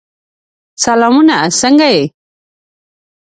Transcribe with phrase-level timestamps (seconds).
[0.83, 1.35] سلامونه!
[1.59, 2.03] څنګه یې؟